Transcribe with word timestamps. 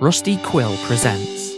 Rusty 0.00 0.36
Quill 0.36 0.76
presents. 0.86 1.57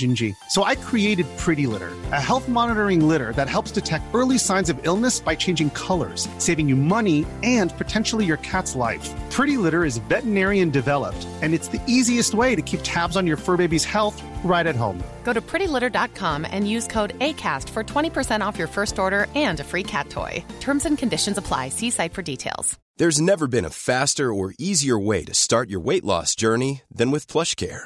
Gingy. 0.01 0.35
So 0.49 0.65
I 0.65 0.75
created 0.75 1.25
Pretty 1.37 1.67
Litter, 1.67 1.91
a 2.11 2.19
health 2.19 2.49
monitoring 2.49 3.07
litter 3.07 3.31
that 3.37 3.47
helps 3.47 3.71
detect 3.71 4.13
early 4.13 4.37
signs 4.37 4.69
of 4.69 4.77
illness 4.83 5.21
by 5.21 5.35
changing 5.35 5.69
colors, 5.69 6.27
saving 6.37 6.67
you 6.67 6.75
money 6.75 7.25
and 7.43 7.71
potentially 7.77 8.25
your 8.25 8.37
cat's 8.37 8.75
life. 8.75 9.09
Pretty 9.31 9.55
Litter 9.55 9.85
is 9.85 9.99
veterinarian 10.09 10.69
developed, 10.69 11.25
and 11.41 11.53
it's 11.53 11.69
the 11.69 11.81
easiest 11.87 12.33
way 12.33 12.53
to 12.53 12.61
keep 12.61 12.81
tabs 12.83 13.15
on 13.15 13.25
your 13.25 13.37
fur 13.37 13.55
baby's 13.55 13.85
health 13.85 14.21
right 14.43 14.67
at 14.67 14.75
home. 14.75 15.01
Go 15.23 15.31
to 15.31 15.41
prettylitter.com 15.41 16.45
and 16.51 16.69
use 16.69 16.87
code 16.87 17.17
ACAST 17.19 17.69
for 17.69 17.83
20% 17.83 18.45
off 18.45 18.57
your 18.57 18.67
first 18.67 18.99
order 18.99 19.27
and 19.35 19.61
a 19.61 19.63
free 19.63 19.83
cat 19.83 20.09
toy. 20.09 20.43
Terms 20.59 20.85
and 20.85 20.97
conditions 20.97 21.37
apply. 21.37 21.69
See 21.69 21.91
site 21.91 22.13
for 22.13 22.21
details. 22.21 22.77
There's 22.97 23.21
never 23.21 23.47
been 23.47 23.65
a 23.65 23.69
faster 23.69 24.33
or 24.33 24.53
easier 24.59 24.99
way 24.99 25.23
to 25.23 25.33
start 25.33 25.69
your 25.69 25.79
weight 25.79 26.03
loss 26.03 26.35
journey 26.35 26.81
than 26.91 27.09
with 27.09 27.25
PlushCare. 27.25 27.85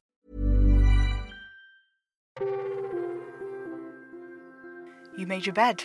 You 5.21 5.27
made 5.27 5.45
your 5.45 5.53
bed. 5.53 5.83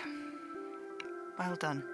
Well 1.38 1.56
done. 1.56 1.84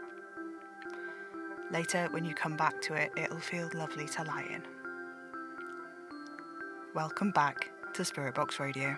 Later, 1.73 2.07
when 2.13 2.25
you 2.25 2.35
come 2.35 2.57
back 2.57 2.81
to 2.83 2.95
it, 2.95 3.11
it'll 3.17 3.41
feel 3.41 3.69
lovely 3.75 4.07
to 4.07 4.23
lie 4.23 4.47
in. 4.49 4.63
Welcome 6.95 7.33
back 7.33 7.69
to 7.95 8.05
Spirit 8.05 8.37
Box 8.37 8.61
Radio. 8.61 8.97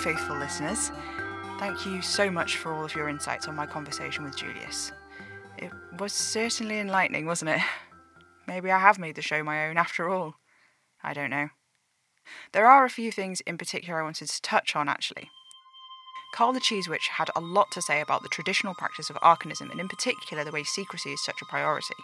Faithful 0.00 0.38
listeners. 0.38 0.90
Thank 1.58 1.84
you 1.84 2.00
so 2.00 2.30
much 2.30 2.56
for 2.56 2.72
all 2.72 2.86
of 2.86 2.94
your 2.94 3.10
insights 3.10 3.46
on 3.48 3.54
my 3.54 3.66
conversation 3.66 4.24
with 4.24 4.34
Julius. 4.34 4.92
It 5.58 5.70
was 5.98 6.14
certainly 6.14 6.78
enlightening, 6.78 7.26
wasn't 7.26 7.50
it? 7.50 7.60
Maybe 8.48 8.70
I 8.70 8.78
have 8.78 8.98
made 8.98 9.14
the 9.14 9.20
show 9.20 9.44
my 9.44 9.68
own 9.68 9.76
after 9.76 10.08
all. 10.08 10.36
I 11.04 11.12
don't 11.12 11.28
know. 11.28 11.50
There 12.52 12.66
are 12.66 12.86
a 12.86 12.90
few 12.90 13.12
things 13.12 13.42
in 13.42 13.58
particular 13.58 14.00
I 14.00 14.04
wanted 14.04 14.30
to 14.30 14.40
touch 14.40 14.74
on, 14.74 14.88
actually. 14.88 15.28
Carl 16.32 16.54
the 16.54 16.60
Cheese 16.60 16.88
Witch 16.88 17.08
had 17.18 17.28
a 17.36 17.40
lot 17.40 17.70
to 17.72 17.82
say 17.82 18.00
about 18.00 18.22
the 18.22 18.30
traditional 18.30 18.74
practice 18.74 19.10
of 19.10 19.18
arcanism, 19.20 19.70
and 19.70 19.80
in 19.80 19.88
particular 19.88 20.44
the 20.44 20.52
way 20.52 20.64
secrecy 20.64 21.10
is 21.10 21.22
such 21.22 21.42
a 21.42 21.46
priority. 21.46 21.94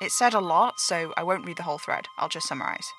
It 0.00 0.12
said 0.12 0.32
a 0.32 0.40
lot, 0.40 0.80
so 0.80 1.12
I 1.14 1.24
won't 1.24 1.44
read 1.44 1.58
the 1.58 1.64
whole 1.64 1.78
thread, 1.78 2.06
I'll 2.16 2.30
just 2.30 2.48
summarise. 2.48 2.90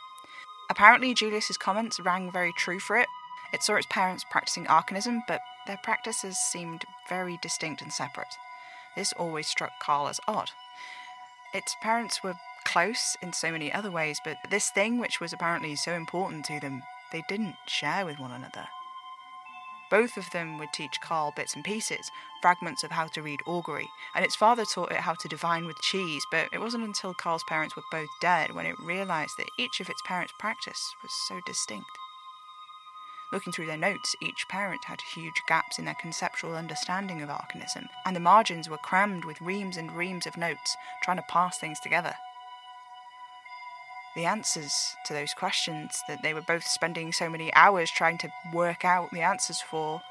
Apparently, 0.69 1.15
Julius's 1.15 1.57
comments 1.57 1.99
rang 1.99 2.31
very 2.31 2.53
true 2.55 2.79
for 2.79 2.95
it, 2.95 3.07
it 3.51 3.63
saw 3.63 3.75
its 3.75 3.87
parents 3.89 4.25
practicing 4.29 4.67
arcanism, 4.67 5.23
but 5.27 5.41
their 5.67 5.79
practices 5.83 6.37
seemed 6.37 6.85
very 7.07 7.37
distinct 7.41 7.81
and 7.81 7.91
separate. 7.91 8.35
This 8.95 9.13
always 9.13 9.47
struck 9.47 9.71
Carl 9.79 10.07
as 10.07 10.19
odd. 10.27 10.51
Its 11.53 11.75
parents 11.81 12.23
were 12.23 12.35
close 12.65 13.15
in 13.21 13.33
so 13.33 13.51
many 13.51 13.71
other 13.71 13.91
ways, 13.91 14.19
but 14.23 14.37
this 14.49 14.69
thing, 14.69 14.99
which 14.99 15.19
was 15.19 15.33
apparently 15.33 15.75
so 15.75 15.93
important 15.93 16.45
to 16.45 16.59
them, 16.59 16.83
they 17.11 17.23
didn't 17.27 17.55
share 17.67 18.05
with 18.05 18.19
one 18.19 18.31
another. 18.31 18.67
Both 19.89 20.17
of 20.17 20.29
them 20.29 20.59
would 20.59 20.71
teach 20.71 21.01
Carl 21.01 21.33
bits 21.35 21.55
and 21.55 21.63
pieces, 21.63 22.11
fragments 22.43 22.83
of 22.83 22.91
how 22.91 23.07
to 23.07 23.23
read 23.23 23.39
augury, 23.47 23.89
and 24.13 24.23
its 24.23 24.35
father 24.35 24.63
taught 24.63 24.91
it 24.91 24.99
how 24.99 25.15
to 25.15 25.27
divine 25.27 25.65
with 25.65 25.81
cheese, 25.81 26.23
but 26.29 26.47
it 26.53 26.59
wasn't 26.59 26.83
until 26.83 27.15
Carl's 27.15 27.43
parents 27.49 27.75
were 27.75 27.83
both 27.91 28.09
dead 28.21 28.53
when 28.53 28.67
it 28.67 28.75
realized 28.79 29.33
that 29.39 29.49
each 29.57 29.79
of 29.79 29.89
its 29.89 30.01
parents' 30.05 30.33
practice 30.37 30.93
was 31.01 31.11
so 31.27 31.39
distinct. 31.45 31.89
Looking 33.31 33.53
through 33.53 33.67
their 33.67 33.77
notes, 33.77 34.15
each 34.21 34.47
parent 34.49 34.85
had 34.85 35.01
huge 35.01 35.43
gaps 35.47 35.77
in 35.77 35.85
their 35.85 35.95
conceptual 35.95 36.55
understanding 36.55 37.21
of 37.21 37.29
arcanism, 37.29 37.87
and 38.05 38.15
the 38.15 38.19
margins 38.19 38.67
were 38.67 38.77
crammed 38.77 39.23
with 39.23 39.39
reams 39.39 39.77
and 39.77 39.91
reams 39.91 40.25
of 40.25 40.35
notes 40.35 40.75
trying 41.03 41.17
to 41.17 41.23
pass 41.29 41.59
things 41.59 41.79
together. 41.79 42.15
The 44.15 44.25
answers 44.25 44.95
to 45.05 45.13
those 45.13 45.35
questions 45.35 46.01
that 46.07 46.23
they 46.23 46.33
were 46.33 46.41
both 46.41 46.67
spending 46.67 47.13
so 47.13 47.29
many 47.29 47.53
hours 47.53 47.91
trying 47.91 48.17
to 48.19 48.31
work 48.51 48.83
out 48.83 49.11
the 49.11 49.21
answers 49.21 49.61
for 49.61 50.01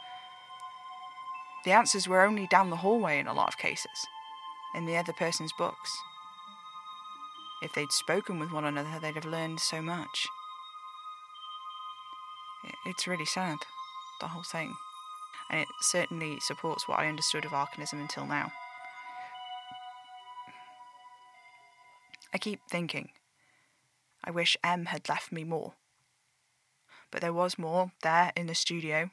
The 1.65 1.73
answers 1.73 2.07
were 2.07 2.23
only 2.23 2.47
down 2.47 2.71
the 2.71 2.77
hallway 2.77 3.19
in 3.19 3.27
a 3.27 3.35
lot 3.35 3.49
of 3.49 3.59
cases, 3.59 4.07
in 4.77 4.87
the 4.87 4.97
other 4.97 5.13
person's 5.13 5.53
books. 5.59 5.99
If 7.61 7.73
they'd 7.73 7.91
spoken 7.91 8.39
with 8.39 8.53
one 8.53 8.65
another, 8.65 9.01
they'd 9.01 9.17
have 9.17 9.25
learned 9.25 9.59
so 9.59 9.83
much. 9.83 10.29
It's 12.87 13.07
really 13.07 13.25
sad, 13.25 13.59
the 14.21 14.29
whole 14.29 14.43
thing. 14.43 14.75
And 15.51 15.61
it 15.61 15.69
certainly 15.81 16.39
supports 16.41 16.87
what 16.87 16.99
I 16.99 17.09
understood 17.09 17.45
of 17.45 17.53
Arcanism 17.53 18.01
until 18.01 18.27
now. 18.27 18.53
I 22.33 22.39
keep 22.39 22.61
thinking, 22.71 23.11
I 24.23 24.31
wish 24.31 24.57
M 24.63 24.87
had 24.87 25.09
left 25.09 25.33
me 25.33 25.45
more. 25.45 25.75
But 27.11 27.23
there 27.23 27.33
was 27.33 27.59
more 27.59 27.93
there 28.03 28.33
in 28.37 28.47
the 28.47 28.55
studio. 28.55 29.11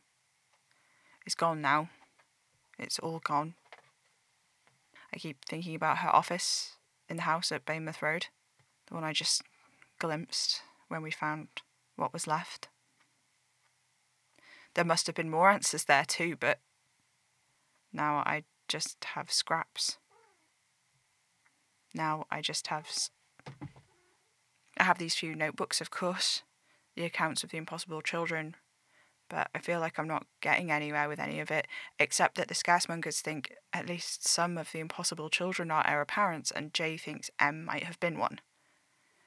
It's 1.26 1.36
gone 1.36 1.62
now. 1.62 1.90
It's 2.78 3.00
all 3.00 3.20
gone. 3.20 3.54
I 5.14 5.18
keep 5.18 5.46
thinking 5.46 5.76
about 5.76 6.00
her 6.00 6.14
office 6.14 6.74
in 7.10 7.16
the 7.18 7.24
house 7.24 7.52
at 7.52 7.66
Baymouth 7.66 8.02
Road, 8.02 8.28
the 8.88 8.96
one 8.96 9.06
I 9.06 9.14
just 9.14 9.44
glimpsed 9.98 10.62
when 10.90 11.02
we 11.02 11.12
found 11.12 11.48
what 11.96 12.12
was 12.12 12.28
left. 12.28 12.68
There 14.76 14.86
must 14.86 15.08
have 15.08 15.16
been 15.16 15.30
more 15.30 15.50
answers 15.50 15.86
there 15.86 16.06
too, 16.06 16.36
but 16.40 16.60
now 17.92 18.18
I 18.18 18.44
just 18.68 19.04
have 19.16 19.32
scraps. 19.32 19.98
Now 21.94 22.26
I 22.30 22.42
just 22.42 22.68
have. 22.68 22.90
I 24.78 24.84
have 24.84 24.98
these 24.98 25.16
few 25.16 25.34
notebooks, 25.34 25.80
of 25.80 25.92
course, 25.92 26.44
the 26.96 27.06
accounts 27.06 27.44
of 27.44 27.52
the 27.52 27.58
impossible 27.58 28.02
children, 28.02 28.56
but 29.30 29.50
I 29.56 29.60
feel 29.60 29.80
like 29.80 29.98
I'm 29.98 30.08
not 30.08 30.28
getting 30.42 30.70
anywhere 30.70 31.08
with 31.08 31.20
any 31.20 31.40
of 31.40 31.50
it, 31.50 31.68
except 31.98 32.36
that 32.36 32.50
the 32.50 32.54
scaremongers 32.54 33.22
think 33.22 33.54
at 33.72 33.88
least 33.88 34.28
some 34.28 34.58
of 34.58 34.74
the 34.74 34.80
impossible 34.80 35.30
children 35.30 35.72
are 35.72 35.88
heir 35.88 36.02
apparents, 36.02 36.52
and 36.52 36.74
Jay 36.74 36.98
thinks 36.98 37.32
M 37.40 37.64
might 37.64 37.84
have 37.84 38.00
been 38.02 38.20
one. 38.20 38.42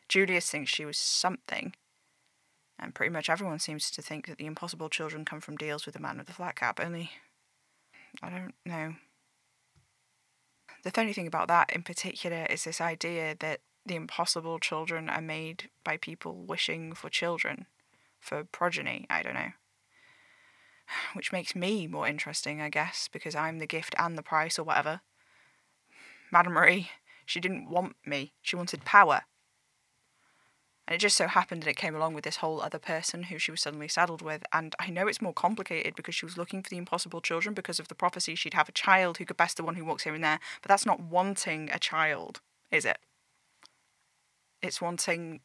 Julius 0.08 0.50
thinks 0.50 0.70
she 0.70 0.84
was 0.84 0.98
something, 0.98 1.74
and 2.78 2.94
pretty 2.94 3.12
much 3.12 3.28
everyone 3.28 3.58
seems 3.58 3.90
to 3.90 4.02
think 4.02 4.26
that 4.26 4.38
the 4.38 4.46
impossible 4.46 4.88
children 4.88 5.24
come 5.24 5.40
from 5.40 5.56
deals 5.56 5.84
with 5.84 5.94
the 5.94 6.00
man 6.00 6.18
with 6.18 6.26
the 6.26 6.32
flat 6.32 6.56
cap, 6.56 6.80
only. 6.80 7.10
I 8.22 8.30
don't 8.30 8.54
know. 8.64 8.94
The 10.84 10.90
funny 10.90 11.12
thing 11.12 11.26
about 11.26 11.48
that 11.48 11.72
in 11.72 11.82
particular 11.82 12.46
is 12.48 12.64
this 12.64 12.80
idea 12.80 13.34
that 13.40 13.60
the 13.84 13.96
impossible 13.96 14.58
children 14.58 15.08
are 15.08 15.20
made 15.20 15.70
by 15.82 15.96
people 15.96 16.44
wishing 16.44 16.94
for 16.94 17.08
children, 17.08 17.66
for 18.20 18.44
progeny, 18.44 19.06
I 19.10 19.22
don't 19.22 19.34
know. 19.34 19.52
Which 21.14 21.32
makes 21.32 21.56
me 21.56 21.86
more 21.86 22.06
interesting, 22.06 22.60
I 22.60 22.68
guess, 22.68 23.08
because 23.12 23.34
I'm 23.34 23.58
the 23.58 23.66
gift 23.66 23.94
and 23.98 24.16
the 24.16 24.22
price 24.22 24.58
or 24.58 24.64
whatever. 24.64 25.00
Madame 26.30 26.52
Marie, 26.52 26.90
she 27.26 27.40
didn't 27.40 27.70
want 27.70 27.96
me, 28.06 28.34
she 28.42 28.56
wanted 28.56 28.84
power. 28.84 29.22
And 30.88 30.94
it 30.94 31.00
just 31.00 31.18
so 31.18 31.26
happened 31.26 31.62
that 31.62 31.68
it 31.68 31.76
came 31.76 31.94
along 31.94 32.14
with 32.14 32.24
this 32.24 32.38
whole 32.38 32.62
other 32.62 32.78
person 32.78 33.24
who 33.24 33.38
she 33.38 33.50
was 33.50 33.60
suddenly 33.60 33.88
saddled 33.88 34.22
with. 34.22 34.42
And 34.54 34.74
I 34.80 34.88
know 34.88 35.06
it's 35.06 35.20
more 35.20 35.34
complicated 35.34 35.94
because 35.94 36.14
she 36.14 36.24
was 36.24 36.38
looking 36.38 36.62
for 36.62 36.70
the 36.70 36.78
impossible 36.78 37.20
children 37.20 37.54
because 37.54 37.78
of 37.78 37.88
the 37.88 37.94
prophecy 37.94 38.34
she'd 38.34 38.54
have 38.54 38.70
a 38.70 38.72
child 38.72 39.18
who 39.18 39.26
could 39.26 39.36
best 39.36 39.58
the 39.58 39.62
one 39.62 39.74
who 39.74 39.84
walks 39.84 40.04
here 40.04 40.14
and 40.14 40.24
there. 40.24 40.40
But 40.62 40.70
that's 40.70 40.86
not 40.86 40.98
wanting 40.98 41.68
a 41.74 41.78
child, 41.78 42.40
is 42.70 42.86
it? 42.86 42.96
It's 44.62 44.80
wanting. 44.80 45.40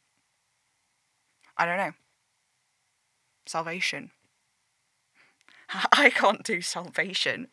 I 1.58 1.66
don't 1.66 1.78
know. 1.78 1.92
Salvation. 3.46 4.12
I 5.92 6.10
can't 6.10 6.44
do 6.46 6.62
salvation. 6.62 7.50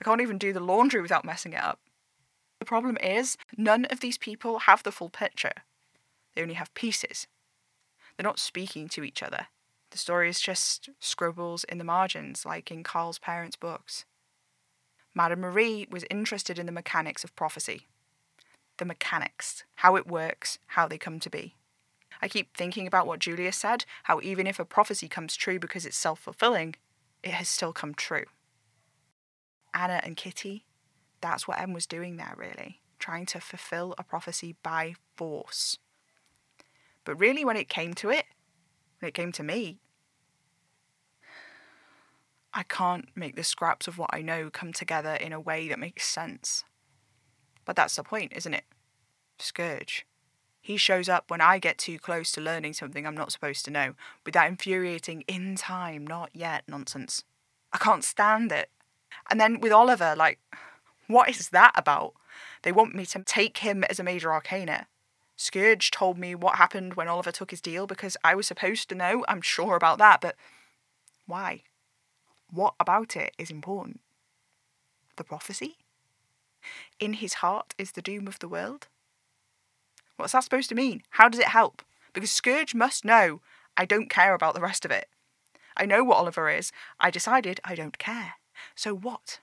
I 0.00 0.04
can't 0.04 0.20
even 0.20 0.38
do 0.38 0.52
the 0.52 0.58
laundry 0.58 1.02
without 1.02 1.24
messing 1.24 1.52
it 1.52 1.62
up. 1.62 1.78
The 2.58 2.66
problem 2.66 2.96
is, 2.96 3.36
none 3.56 3.84
of 3.84 4.00
these 4.00 4.18
people 4.18 4.58
have 4.60 4.82
the 4.82 4.90
full 4.90 5.08
picture. 5.08 5.52
They 6.36 6.42
only 6.42 6.54
have 6.54 6.74
pieces. 6.74 7.26
They're 8.16 8.24
not 8.24 8.38
speaking 8.38 8.88
to 8.90 9.02
each 9.02 9.22
other. 9.22 9.48
The 9.90 9.98
story 9.98 10.28
is 10.28 10.40
just 10.40 10.90
scribbles 11.00 11.64
in 11.64 11.78
the 11.78 11.84
margins, 11.84 12.44
like 12.44 12.70
in 12.70 12.82
Carl's 12.82 13.18
parents' 13.18 13.56
books. 13.56 14.04
Madame 15.14 15.40
Marie 15.40 15.88
was 15.90 16.04
interested 16.10 16.58
in 16.58 16.66
the 16.66 16.72
mechanics 16.72 17.24
of 17.24 17.34
prophecy. 17.34 17.86
The 18.76 18.84
mechanics, 18.84 19.64
how 19.76 19.96
it 19.96 20.06
works, 20.06 20.58
how 20.66 20.86
they 20.86 20.98
come 20.98 21.18
to 21.20 21.30
be. 21.30 21.54
I 22.20 22.28
keep 22.28 22.54
thinking 22.54 22.86
about 22.86 23.06
what 23.06 23.20
Julius 23.20 23.56
said 23.56 23.86
how 24.04 24.20
even 24.22 24.46
if 24.46 24.58
a 24.58 24.64
prophecy 24.64 25.08
comes 25.08 25.36
true 25.36 25.58
because 25.58 25.86
it's 25.86 25.96
self 25.96 26.20
fulfilling, 26.20 26.74
it 27.22 27.32
has 27.32 27.48
still 27.48 27.72
come 27.72 27.94
true. 27.94 28.24
Anna 29.72 30.00
and 30.02 30.16
Kitty, 30.16 30.66
that's 31.22 31.48
what 31.48 31.60
M 31.60 31.72
was 31.72 31.86
doing 31.86 32.16
there, 32.16 32.34
really, 32.36 32.80
trying 32.98 33.24
to 33.26 33.40
fulfill 33.40 33.94
a 33.96 34.02
prophecy 34.02 34.56
by 34.62 34.94
force. 35.16 35.78
But 37.06 37.18
really, 37.18 37.44
when 37.44 37.56
it 37.56 37.70
came 37.70 37.94
to 37.94 38.10
it, 38.10 38.26
when 38.98 39.08
it 39.08 39.14
came 39.14 39.32
to 39.32 39.42
me, 39.42 39.78
I 42.52 42.64
can't 42.64 43.08
make 43.14 43.36
the 43.36 43.44
scraps 43.44 43.86
of 43.86 43.96
what 43.96 44.10
I 44.12 44.22
know 44.22 44.50
come 44.50 44.72
together 44.72 45.14
in 45.14 45.32
a 45.32 45.40
way 45.40 45.68
that 45.68 45.78
makes 45.78 46.06
sense. 46.06 46.64
But 47.64 47.76
that's 47.76 47.96
the 47.96 48.02
point, 48.02 48.32
isn't 48.34 48.54
it? 48.54 48.64
Scourge. 49.38 50.04
He 50.60 50.76
shows 50.76 51.08
up 51.08 51.30
when 51.30 51.40
I 51.40 51.60
get 51.60 51.78
too 51.78 51.98
close 51.98 52.32
to 52.32 52.40
learning 52.40 52.72
something 52.72 53.06
I'm 53.06 53.16
not 53.16 53.30
supposed 53.30 53.64
to 53.66 53.70
know, 53.70 53.94
with 54.24 54.34
that 54.34 54.48
infuriating 54.48 55.22
in 55.28 55.54
time, 55.54 56.04
not 56.04 56.30
yet 56.32 56.64
nonsense. 56.66 57.22
I 57.72 57.78
can't 57.78 58.02
stand 58.02 58.50
it. 58.50 58.70
And 59.30 59.40
then 59.40 59.60
with 59.60 59.70
Oliver, 59.70 60.14
like, 60.16 60.40
what 61.06 61.28
is 61.28 61.50
that 61.50 61.72
about? 61.76 62.14
They 62.62 62.72
want 62.72 62.96
me 62.96 63.06
to 63.06 63.22
take 63.22 63.58
him 63.58 63.84
as 63.84 64.00
a 64.00 64.04
major 64.04 64.32
arcana. 64.32 64.88
Scourge 65.36 65.90
told 65.90 66.16
me 66.16 66.34
what 66.34 66.56
happened 66.56 66.94
when 66.94 67.08
Oliver 67.08 67.30
took 67.30 67.50
his 67.50 67.60
deal 67.60 67.86
because 67.86 68.16
I 68.24 68.34
was 68.34 68.46
supposed 68.46 68.88
to 68.88 68.94
know. 68.94 69.24
I'm 69.28 69.42
sure 69.42 69.76
about 69.76 69.98
that, 69.98 70.22
but 70.22 70.34
why? 71.26 71.62
What 72.50 72.74
about 72.80 73.16
it 73.16 73.34
is 73.36 73.50
important? 73.50 74.00
The 75.16 75.24
prophecy? 75.24 75.76
In 76.98 77.14
his 77.14 77.34
heart 77.34 77.74
is 77.76 77.92
the 77.92 78.02
doom 78.02 78.26
of 78.26 78.38
the 78.38 78.48
world? 78.48 78.88
What's 80.16 80.32
that 80.32 80.44
supposed 80.44 80.70
to 80.70 80.74
mean? 80.74 81.02
How 81.10 81.28
does 81.28 81.40
it 81.40 81.48
help? 81.48 81.82
Because 82.14 82.30
Scourge 82.30 82.74
must 82.74 83.04
know 83.04 83.42
I 83.76 83.84
don't 83.84 84.08
care 84.08 84.34
about 84.34 84.54
the 84.54 84.62
rest 84.62 84.86
of 84.86 84.90
it. 84.90 85.08
I 85.76 85.84
know 85.84 86.02
what 86.02 86.16
Oliver 86.16 86.48
is. 86.48 86.72
I 86.98 87.10
decided 87.10 87.60
I 87.62 87.74
don't 87.74 87.98
care. 87.98 88.34
So 88.74 88.94
what? 88.94 89.40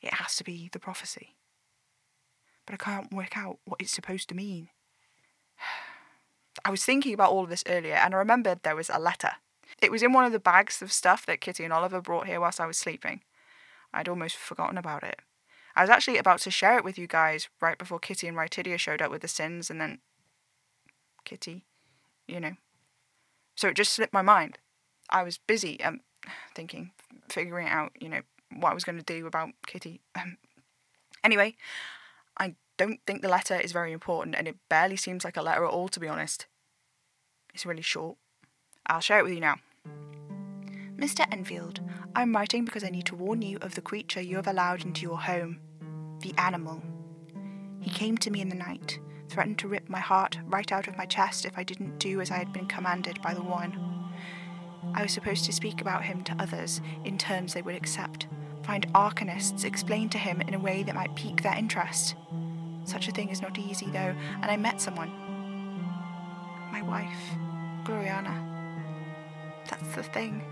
It 0.00 0.14
has 0.14 0.36
to 0.36 0.44
be 0.44 0.70
the 0.72 0.78
prophecy 0.78 1.34
but 2.68 2.74
I 2.74 2.84
can't 2.84 3.12
work 3.12 3.36
out 3.36 3.58
what 3.64 3.80
it's 3.80 3.92
supposed 3.92 4.28
to 4.28 4.34
mean. 4.34 4.68
I 6.64 6.70
was 6.70 6.84
thinking 6.84 7.14
about 7.14 7.30
all 7.30 7.44
of 7.44 7.50
this 7.50 7.64
earlier 7.66 7.94
and 7.94 8.14
I 8.14 8.18
remembered 8.18 8.62
there 8.62 8.76
was 8.76 8.90
a 8.90 8.98
letter. 8.98 9.32
It 9.80 9.90
was 9.90 10.02
in 10.02 10.12
one 10.12 10.24
of 10.24 10.32
the 10.32 10.38
bags 10.38 10.82
of 10.82 10.92
stuff 10.92 11.24
that 11.26 11.40
Kitty 11.40 11.64
and 11.64 11.72
Oliver 11.72 12.02
brought 12.02 12.26
here 12.26 12.40
whilst 12.40 12.60
I 12.60 12.66
was 12.66 12.76
sleeping. 12.76 13.22
I'd 13.94 14.08
almost 14.08 14.36
forgotten 14.36 14.76
about 14.76 15.02
it. 15.02 15.20
I 15.74 15.82
was 15.82 15.90
actually 15.90 16.18
about 16.18 16.40
to 16.40 16.50
share 16.50 16.76
it 16.76 16.84
with 16.84 16.98
you 16.98 17.06
guys 17.06 17.48
right 17.60 17.78
before 17.78 18.00
Kitty 18.00 18.26
and 18.26 18.36
Rytidia 18.36 18.78
showed 18.78 19.00
up 19.00 19.10
with 19.10 19.22
the 19.22 19.28
sins, 19.28 19.70
and 19.70 19.80
then. 19.80 20.00
Kitty, 21.24 21.64
you 22.26 22.40
know. 22.40 22.56
So 23.54 23.68
it 23.68 23.76
just 23.76 23.92
slipped 23.92 24.12
my 24.12 24.22
mind. 24.22 24.58
I 25.08 25.22
was 25.22 25.38
busy 25.38 25.80
um, 25.84 26.00
thinking, 26.54 26.90
figuring 27.28 27.68
out, 27.68 27.92
you 28.00 28.08
know, 28.08 28.22
what 28.56 28.70
I 28.70 28.74
was 28.74 28.84
going 28.84 28.98
to 28.98 29.04
do 29.04 29.26
about 29.26 29.50
Kitty. 29.66 30.00
Um, 30.16 30.36
anyway, 31.22 31.54
I 32.38 32.54
don't 32.76 33.00
think 33.06 33.22
the 33.22 33.28
letter 33.28 33.58
is 33.58 33.72
very 33.72 33.92
important, 33.92 34.36
and 34.36 34.46
it 34.46 34.56
barely 34.68 34.96
seems 34.96 35.24
like 35.24 35.36
a 35.36 35.42
letter 35.42 35.64
at 35.64 35.70
all, 35.70 35.88
to 35.88 36.00
be 36.00 36.08
honest. 36.08 36.46
It's 37.54 37.66
really 37.66 37.82
short. 37.82 38.16
I'll 38.86 39.00
share 39.00 39.18
it 39.18 39.24
with 39.24 39.34
you 39.34 39.40
now. 39.40 39.56
Mr. 40.96 41.26
Enfield, 41.32 41.80
I'm 42.16 42.34
writing 42.34 42.64
because 42.64 42.82
I 42.82 42.90
need 42.90 43.06
to 43.06 43.14
warn 43.14 43.42
you 43.42 43.58
of 43.60 43.74
the 43.74 43.80
creature 43.80 44.20
you 44.20 44.36
have 44.36 44.48
allowed 44.48 44.84
into 44.84 45.02
your 45.02 45.18
home 45.20 45.60
the 46.20 46.34
animal. 46.36 46.82
He 47.80 47.90
came 47.90 48.18
to 48.18 48.30
me 48.30 48.40
in 48.40 48.48
the 48.48 48.56
night, 48.56 48.98
threatened 49.28 49.58
to 49.58 49.68
rip 49.68 49.88
my 49.88 50.00
heart 50.00 50.38
right 50.46 50.70
out 50.72 50.88
of 50.88 50.96
my 50.96 51.06
chest 51.06 51.44
if 51.44 51.56
I 51.56 51.62
didn't 51.62 51.98
do 51.98 52.20
as 52.20 52.30
I 52.30 52.38
had 52.38 52.52
been 52.52 52.66
commanded 52.66 53.22
by 53.22 53.34
the 53.34 53.42
one. 53.42 54.10
I 54.94 55.02
was 55.02 55.12
supposed 55.12 55.44
to 55.44 55.52
speak 55.52 55.80
about 55.80 56.04
him 56.04 56.24
to 56.24 56.36
others 56.38 56.80
in 57.04 57.18
terms 57.18 57.54
they 57.54 57.62
would 57.62 57.76
accept, 57.76 58.26
find 58.68 58.86
arcanists, 58.92 59.64
explain 59.64 60.10
to 60.10 60.18
him 60.18 60.42
in 60.42 60.52
a 60.52 60.58
way 60.58 60.82
that 60.82 60.94
might 60.94 61.14
pique 61.14 61.42
their 61.42 61.56
interest. 61.56 62.14
Such 62.84 63.08
a 63.08 63.10
thing 63.10 63.30
is 63.30 63.40
not 63.40 63.58
easy, 63.58 63.86
though, 63.86 64.14
and 64.42 64.44
I 64.44 64.58
met 64.58 64.78
someone. 64.78 65.10
My 66.70 66.82
wife, 66.82 67.24
Gloriana. 67.84 68.36
That's 69.70 69.94
the 69.94 70.02
thing. 70.02 70.42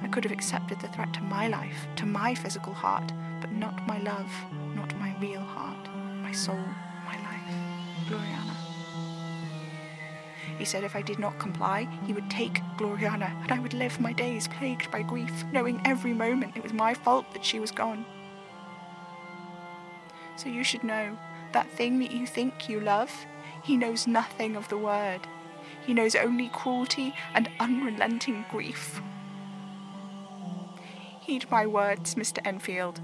I 0.00 0.06
could 0.06 0.22
have 0.22 0.32
accepted 0.32 0.78
the 0.78 0.86
threat 0.86 1.12
to 1.14 1.22
my 1.22 1.48
life, 1.48 1.88
to 1.96 2.06
my 2.06 2.36
physical 2.36 2.72
heart, 2.72 3.12
but 3.40 3.50
not 3.50 3.84
my 3.84 3.98
love, 3.98 4.30
not 4.76 4.96
my 5.00 5.12
real 5.20 5.40
heart, 5.40 5.88
my 6.22 6.30
soul, 6.30 6.64
my 7.04 7.16
life, 7.16 7.50
Gloriana. 8.06 8.53
He 10.58 10.64
said 10.64 10.84
if 10.84 10.94
I 10.94 11.02
did 11.02 11.18
not 11.18 11.38
comply, 11.38 11.88
he 12.06 12.12
would 12.12 12.30
take 12.30 12.62
Gloriana, 12.76 13.30
and 13.42 13.52
I 13.52 13.58
would 13.58 13.74
live 13.74 14.00
my 14.00 14.12
days 14.12 14.48
plagued 14.48 14.90
by 14.90 15.02
grief, 15.02 15.44
knowing 15.52 15.80
every 15.84 16.12
moment 16.12 16.56
it 16.56 16.62
was 16.62 16.72
my 16.72 16.94
fault 16.94 17.32
that 17.32 17.44
she 17.44 17.58
was 17.58 17.70
gone. 17.70 18.04
So 20.36 20.48
you 20.48 20.64
should 20.64 20.84
know 20.84 21.16
that 21.52 21.70
thing 21.70 21.98
that 22.00 22.12
you 22.12 22.26
think 22.26 22.68
you 22.68 22.80
love, 22.80 23.26
he 23.62 23.76
knows 23.76 24.06
nothing 24.06 24.56
of 24.56 24.68
the 24.68 24.78
word. 24.78 25.20
He 25.86 25.94
knows 25.94 26.14
only 26.14 26.48
cruelty 26.48 27.14
and 27.34 27.48
unrelenting 27.60 28.44
grief. 28.50 29.00
Heed 31.20 31.50
my 31.50 31.66
words, 31.66 32.14
Mr. 32.14 32.38
Enfield. 32.44 33.00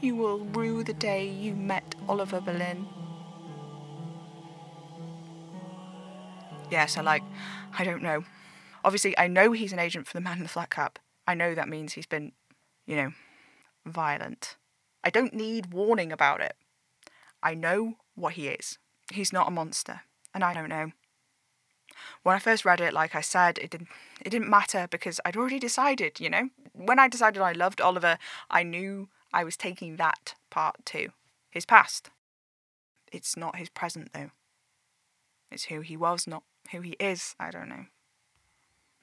You 0.00 0.14
will 0.16 0.40
rue 0.40 0.84
the 0.84 0.92
day 0.92 1.26
you 1.26 1.54
met 1.54 1.94
Oliver 2.08 2.40
Boleyn. 2.40 2.86
Yes, 6.70 6.96
I 6.96 7.02
like. 7.02 7.22
I 7.78 7.84
don't 7.84 8.02
know. 8.02 8.24
Obviously, 8.84 9.16
I 9.18 9.28
know 9.28 9.52
he's 9.52 9.72
an 9.72 9.78
agent 9.78 10.06
for 10.06 10.12
the 10.14 10.20
man 10.20 10.38
in 10.38 10.42
the 10.42 10.48
flat 10.48 10.70
cap. 10.70 10.98
I 11.26 11.34
know 11.34 11.54
that 11.54 11.68
means 11.68 11.92
he's 11.92 12.06
been, 12.06 12.32
you 12.86 12.96
know, 12.96 13.12
violent. 13.86 14.56
I 15.02 15.10
don't 15.10 15.34
need 15.34 15.72
warning 15.72 16.12
about 16.12 16.40
it. 16.40 16.54
I 17.42 17.54
know 17.54 17.94
what 18.14 18.34
he 18.34 18.48
is. 18.48 18.78
He's 19.12 19.32
not 19.32 19.48
a 19.48 19.50
monster, 19.50 20.00
and 20.34 20.42
I 20.42 20.54
don't 20.54 20.68
know. 20.68 20.92
When 22.22 22.34
I 22.34 22.38
first 22.38 22.64
read 22.64 22.80
it, 22.80 22.92
like 22.92 23.14
I 23.14 23.20
said, 23.20 23.58
it 23.58 23.70
didn't 23.70 23.88
it 24.20 24.30
didn't 24.30 24.48
matter 24.48 24.88
because 24.90 25.20
I'd 25.24 25.36
already 25.36 25.58
decided, 25.58 26.20
you 26.20 26.30
know. 26.30 26.48
When 26.72 26.98
I 26.98 27.08
decided 27.08 27.42
I 27.42 27.52
loved 27.52 27.80
Oliver, 27.80 28.18
I 28.50 28.62
knew 28.62 29.08
I 29.32 29.44
was 29.44 29.56
taking 29.56 29.96
that 29.96 30.34
part 30.50 30.84
too. 30.84 31.10
His 31.50 31.66
past. 31.66 32.10
It's 33.12 33.36
not 33.36 33.56
his 33.56 33.68
present 33.68 34.12
though. 34.12 34.30
It's 35.50 35.64
who 35.64 35.80
he 35.82 35.96
was, 35.96 36.26
not 36.26 36.42
who 36.72 36.80
he 36.80 36.92
is. 37.00 37.34
I 37.38 37.50
don't 37.50 37.68
know. 37.68 37.86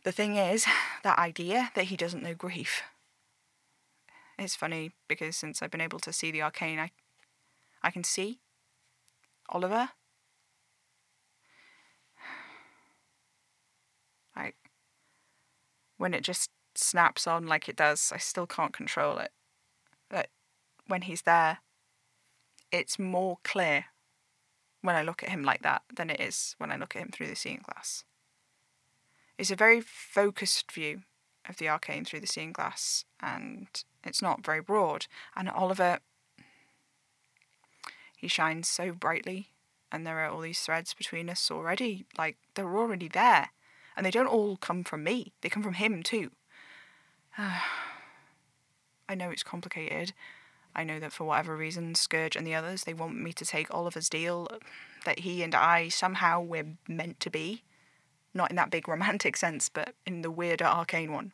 The 0.03 0.11
thing 0.11 0.35
is, 0.35 0.65
that 1.03 1.19
idea 1.19 1.71
that 1.75 1.85
he 1.85 1.97
doesn't 1.97 2.23
know 2.23 2.33
grief. 2.33 2.81
It's 4.39 4.55
funny 4.55 4.91
because 5.07 5.37
since 5.37 5.61
I've 5.61 5.69
been 5.69 5.81
able 5.81 5.99
to 5.99 6.11
see 6.11 6.31
the 6.31 6.41
arcane, 6.41 6.79
I, 6.79 6.91
I 7.83 7.91
can 7.91 8.03
see 8.03 8.39
Oliver. 9.49 9.89
Like, 14.35 14.55
when 15.97 16.13
it 16.15 16.23
just 16.23 16.49
snaps 16.73 17.27
on 17.27 17.45
like 17.45 17.69
it 17.69 17.75
does, 17.75 18.11
I 18.13 18.17
still 18.17 18.47
can't 18.47 18.73
control 18.73 19.19
it. 19.19 19.31
That 20.09 20.29
when 20.87 21.03
he's 21.03 21.21
there, 21.21 21.59
it's 22.71 22.97
more 22.97 23.37
clear 23.43 23.85
when 24.81 24.95
I 24.95 25.03
look 25.03 25.23
at 25.23 25.29
him 25.29 25.43
like 25.43 25.61
that 25.61 25.83
than 25.95 26.09
it 26.09 26.19
is 26.19 26.55
when 26.57 26.71
I 26.71 26.77
look 26.77 26.95
at 26.95 27.01
him 27.01 27.09
through 27.09 27.27
the 27.27 27.35
seeing 27.35 27.63
glass. 27.63 28.03
It's 29.37 29.51
a 29.51 29.55
very 29.55 29.81
focused 29.81 30.71
view 30.71 31.01
of 31.47 31.57
the 31.57 31.69
arcane 31.69 32.05
through 32.05 32.19
the 32.19 32.27
seeing 32.27 32.51
glass, 32.51 33.05
and 33.19 33.67
it's 34.03 34.21
not 34.21 34.45
very 34.45 34.61
broad. 34.61 35.07
And 35.35 35.49
Oliver, 35.49 35.99
he 38.15 38.27
shines 38.27 38.67
so 38.67 38.91
brightly, 38.91 39.49
and 39.91 40.05
there 40.05 40.19
are 40.19 40.29
all 40.29 40.41
these 40.41 40.61
threads 40.61 40.93
between 40.93 41.29
us 41.29 41.49
already. 41.49 42.05
Like, 42.17 42.37
they're 42.55 42.77
already 42.77 43.07
there. 43.07 43.49
And 43.97 44.05
they 44.05 44.11
don't 44.11 44.27
all 44.27 44.57
come 44.57 44.83
from 44.83 45.03
me, 45.03 45.33
they 45.41 45.49
come 45.49 45.63
from 45.63 45.73
him 45.73 46.01
too. 46.01 46.31
I 47.37 49.15
know 49.15 49.29
it's 49.29 49.43
complicated. 49.43 50.13
I 50.75 50.83
know 50.83 50.99
that 50.99 51.11
for 51.11 51.25
whatever 51.25 51.55
reason, 51.55 51.95
Scourge 51.95 52.35
and 52.35 52.47
the 52.47 52.55
others, 52.55 52.83
they 52.83 52.93
want 52.93 53.15
me 53.15 53.33
to 53.33 53.45
take 53.45 53.73
Oliver's 53.73 54.09
deal 54.09 54.47
that 55.05 55.19
he 55.19 55.43
and 55.43 55.53
I 55.53 55.89
somehow 55.89 56.41
we're 56.41 56.77
meant 56.87 57.19
to 57.21 57.29
be. 57.29 57.63
Not 58.33 58.49
in 58.49 58.55
that 58.55 58.71
big 58.71 58.87
romantic 58.87 59.35
sense, 59.37 59.67
but 59.67 59.93
in 60.05 60.21
the 60.21 60.31
weirder 60.31 60.65
arcane 60.65 61.11
one. 61.11 61.33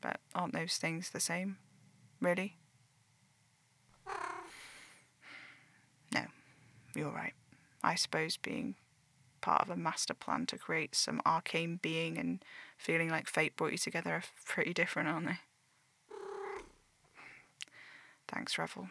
But 0.00 0.20
aren't 0.34 0.52
those 0.52 0.76
things 0.76 1.10
the 1.10 1.20
same? 1.20 1.58
Really? 2.20 2.56
No, 6.12 6.26
you're 6.94 7.10
right. 7.10 7.34
I 7.82 7.94
suppose 7.94 8.36
being 8.36 8.74
part 9.40 9.62
of 9.62 9.70
a 9.70 9.76
master 9.76 10.14
plan 10.14 10.46
to 10.46 10.58
create 10.58 10.94
some 10.94 11.20
arcane 11.24 11.78
being 11.80 12.18
and 12.18 12.44
feeling 12.76 13.08
like 13.08 13.28
fate 13.28 13.56
brought 13.56 13.72
you 13.72 13.78
together 13.78 14.12
are 14.14 14.24
pretty 14.44 14.74
different, 14.74 15.08
aren't 15.08 15.26
they? 15.26 15.38
Thanks, 18.28 18.58
Revel. 18.58 18.88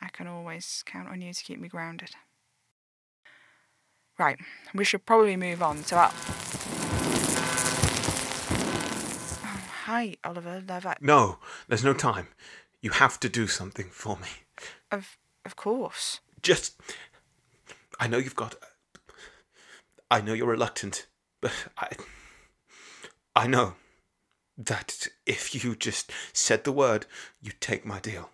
I 0.00 0.08
can 0.08 0.26
always 0.26 0.82
count 0.86 1.08
on 1.08 1.20
you 1.20 1.32
to 1.32 1.44
keep 1.44 1.58
me 1.58 1.68
grounded. 1.68 2.10
Right, 4.18 4.38
we 4.74 4.84
should 4.84 5.04
probably 5.04 5.36
move 5.36 5.62
on 5.62 5.82
to 5.84 5.96
our. 5.96 6.10
Oh, 9.44 9.60
hi, 9.84 10.16
Oliver 10.24 10.62
Levi. 10.66 10.94
No, 11.00 11.38
there's 11.68 11.84
no 11.84 11.92
time. 11.92 12.28
You 12.80 12.90
have 12.90 13.20
to 13.20 13.28
do 13.28 13.46
something 13.46 13.88
for 13.90 14.16
me. 14.16 14.28
Of 14.90 15.18
of 15.44 15.56
course. 15.56 16.20
Just. 16.42 16.80
I 18.00 18.06
know 18.06 18.18
you've 18.18 18.36
got. 18.36 18.54
I 20.10 20.20
know 20.20 20.32
you're 20.32 20.46
reluctant, 20.46 21.06
but 21.40 21.52
I. 21.76 21.88
I 23.34 23.46
know 23.46 23.74
that 24.58 25.08
if 25.26 25.64
you 25.64 25.76
just 25.76 26.10
said 26.32 26.64
the 26.64 26.72
word, 26.72 27.06
you'd 27.42 27.60
take 27.60 27.84
my 27.84 27.98
deal. 28.00 28.30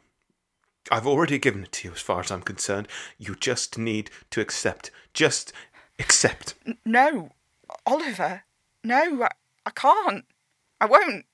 I've 0.91 1.07
already 1.07 1.39
given 1.39 1.63
it 1.65 1.73
to 1.73 1.89
you 1.89 1.95
as 1.95 2.01
far 2.01 2.21
as 2.21 2.31
I'm 2.31 2.43
concerned. 2.43 2.89
You 3.19 3.35
just 3.35 3.79
need 3.79 4.11
to 4.31 4.41
accept. 4.41 4.91
Just 5.13 5.53
accept. 5.99 6.55
No, 6.85 7.31
Oliver. 7.87 8.43
No, 8.83 9.23
I, 9.25 9.29
I 9.65 9.71
can't. 9.71 10.25
I 10.81 10.87
won't. 10.87 11.25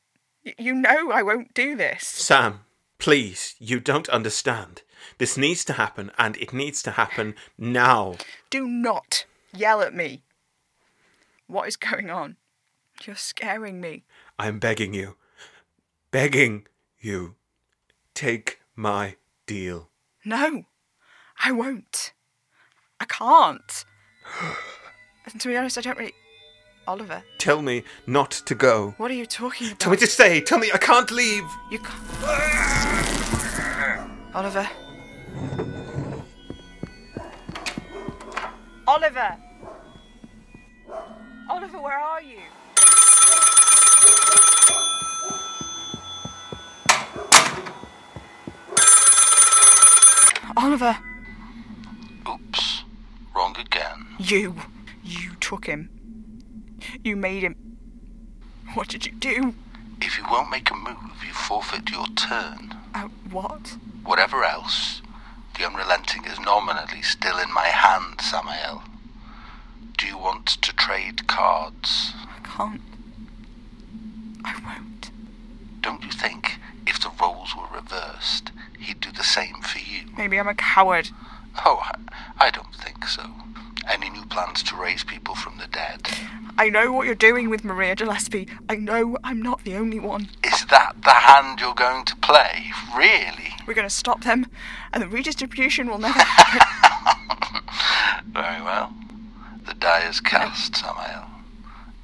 Y- 0.45 0.55
you 0.59 0.75
know 0.75 1.11
I 1.11 1.23
won't 1.23 1.55
do 1.55 1.77
this. 1.77 2.07
Sam, 2.07 2.61
please, 2.99 3.55
you 3.59 3.81
don't 3.81 4.09
understand. 4.11 4.83
This 5.19 5.39
needs 5.39 5.65
to 5.67 5.75
happen, 5.75 6.11
and 6.19 6.37
it 6.37 6.53
needs 6.53 6.83
to 6.83 6.93
happen 6.93 7.35
now. 7.57 8.17
Do 8.51 8.67
not 8.67 9.25
yell 9.55 9.81
at 9.81 9.95
me. 9.95 10.23
What 11.47 11.69
is 11.69 11.77
going 11.77 12.11
on? 12.11 12.37
You're 13.05 13.17
scaring 13.17 13.81
me. 13.81 14.05
I'm 14.39 14.59
begging 14.59 14.95
you. 14.95 15.17
Begging 16.11 16.67
you. 17.01 17.35
Take 18.15 18.61
my 18.77 19.17
deal. 19.47 19.89
No, 20.25 20.65
I 21.45 21.53
won't. 21.53 22.13
I 23.01 23.05
can't. 23.05 23.85
And 25.27 25.41
to 25.41 25.49
be 25.49 25.57
honest, 25.57 25.79
I 25.79 25.81
don't 25.83 25.99
really. 25.99 26.15
Oliver, 26.87 27.23
Tell 27.37 27.61
me 27.61 27.83
not 28.07 28.31
to 28.31 28.55
go. 28.55 28.95
what 28.97 29.11
are 29.11 29.15
you 29.15 29.27
talking 29.27 29.67
about? 29.67 29.79
Tell 29.79 29.91
me 29.91 29.99
to 29.99 30.07
stay. 30.07 30.41
Tell 30.41 30.59
me 30.59 30.71
I 30.73 30.79
can't 30.79 31.11
leave. 31.11 31.45
You 31.71 31.79
can't. 31.81 32.25
Oliver. 34.35 34.67
Oliver! 38.87 39.37
Oliver, 41.51 41.83
where 41.83 41.99
are 41.99 42.23
you? 42.23 42.39
Oliver! 50.81 51.01
Oops. 52.29 52.85
Wrong 53.35 53.57
again. 53.59 54.07
You. 54.17 54.55
You 55.03 55.33
took 55.41 55.67
him. 55.67 55.91
You 57.03 57.17
made 57.17 57.43
him. 57.43 57.57
What 58.75 58.87
did 58.87 59.05
you 59.05 59.11
do? 59.11 59.55
If 60.01 60.17
you 60.17 60.25
won't 60.31 60.53
make 60.53 60.71
a 60.71 60.77
move, 60.77 61.25
you 61.27 61.33
forfeit 61.33 61.91
your 61.91 62.07
turn. 62.15 62.77
Uh, 62.95 63.09
what? 63.29 63.77
Whatever 64.05 64.45
else, 64.45 65.03
the 65.59 65.67
unrelenting 65.67 66.25
is 66.27 66.39
nominally 66.39 67.03
still 67.03 67.39
in 67.39 67.53
my 67.53 67.67
hand, 67.67 68.21
Samael. 68.21 68.85
Do 69.97 70.07
you 70.07 70.17
want 70.17 70.47
to 70.47 70.73
trade 70.77 71.27
cards? 71.27 72.13
I 72.15 72.39
can't. 72.45 72.83
I 74.45 74.55
won't. 74.65 75.11
Don't 75.81 76.05
you 76.05 76.13
think 76.13 76.61
if 76.87 77.01
the 77.01 77.11
roles 77.21 77.57
were 77.57 77.67
reversed, 77.75 78.53
he'd 78.79 79.01
do 79.01 79.11
the 79.11 79.25
same 79.25 79.61
for 79.61 79.81
you? 79.81 80.08
Maybe 80.19 80.39
I'm 80.39 80.49
a 80.49 80.55
coward. 80.55 81.11
Oh, 81.65 81.81
I, 82.39 82.51
don't 82.51 82.75
think 82.75 83.07
so. 83.07 83.23
Any 83.89 84.11
new 84.11 84.25
plans 84.27 84.63
to 84.65 84.77
raise 84.77 85.05
people 85.05 85.35
from 85.35 85.59
the 85.59 85.67
dead? 85.69 86.09
I 86.59 86.69
know 86.69 86.93
what 86.93 87.07
you're 87.07 87.15
doing 87.15 87.49
with 87.49 87.65
Maria 87.65 87.95
Gillespie. 87.95 88.49
I 88.69 88.75
know 88.77 89.17
I'm 89.25 89.41
not 89.41 89.63
the 89.65 89.77
only 89.77 90.01
one. 90.01 90.29
Is 90.45 90.67
that 90.67 90.95
the 91.03 91.11
hand 91.11 91.61
you're 91.61 91.75
going 91.75 92.05
to 92.05 92.17
play? 92.17 92.73
Really? 92.97 93.55
We're 93.67 93.75
going 93.75 93.89
to 93.89 93.95
stop 93.95 94.25
them, 94.25 94.47
and 94.93 95.03
the 95.03 95.09
redistribution 95.09 95.89
will 95.89 95.99
never 95.99 96.19
happen. 96.23 97.63
Very 98.33 98.61
well. 98.63 98.93
The 99.67 99.75
die 99.75 100.09
is 100.09 100.21
cast, 100.21 100.77
Samael. 100.77 101.31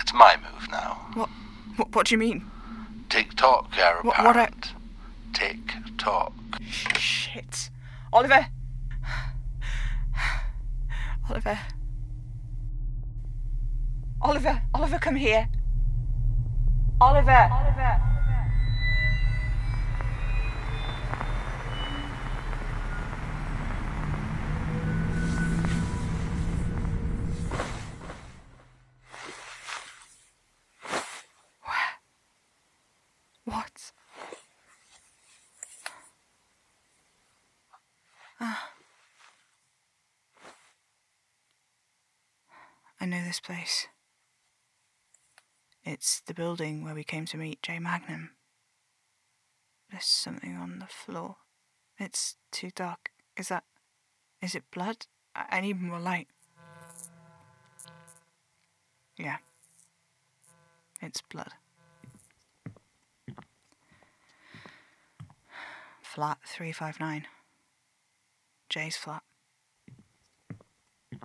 It's 0.00 0.14
my 0.14 0.36
move 0.36 0.68
now. 0.70 1.06
what, 1.14 1.28
what? 1.76 1.94
What 1.94 2.06
do 2.06 2.14
you 2.14 2.18
mean? 2.18 2.44
Tick 3.08 3.34
tock, 3.34 3.72
heir 3.76 3.96
What- 4.02 4.22
what 4.22 4.36
I- 4.36 4.50
Tick 5.32 5.58
tock. 5.98 6.32
Shit. 6.96 7.70
Oliver! 8.14 8.46
Oliver. 11.28 11.58
Oliver, 14.22 14.62
Oliver, 14.72 14.98
come 15.00 15.16
here. 15.16 15.48
Oliver. 17.00 17.50
Oliver. 17.50 18.13
I 43.04 43.06
know 43.06 43.22
this 43.22 43.38
place. 43.38 43.86
It's 45.84 46.22
the 46.24 46.32
building 46.32 46.82
where 46.82 46.94
we 46.94 47.04
came 47.04 47.26
to 47.26 47.36
meet 47.36 47.60
Jay 47.60 47.78
Magnum. 47.78 48.30
There's 49.90 50.06
something 50.06 50.56
on 50.56 50.78
the 50.78 50.86
floor. 50.86 51.36
It's 51.98 52.36
too 52.50 52.70
dark. 52.74 53.10
Is 53.36 53.48
that. 53.48 53.64
Is 54.40 54.54
it 54.54 54.62
blood? 54.72 55.04
I, 55.36 55.58
I 55.58 55.60
need 55.60 55.82
more 55.82 56.00
light. 56.00 56.28
Yeah. 59.18 59.36
It's 61.02 61.20
blood. 61.20 61.52
Flat 66.00 66.38
359. 66.46 67.26
Jay's 68.70 68.96
flat. 68.96 69.24